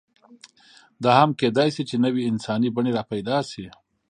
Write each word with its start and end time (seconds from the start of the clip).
دا 1.03 1.11
هم 1.21 1.29
کېدی 1.39 1.69
شي، 1.75 1.83
چې 1.89 1.95
نوې 2.05 2.21
انساني 2.31 2.69
بڼې 2.75 2.91
راپیدا 2.97 3.37
شي. 3.51 3.65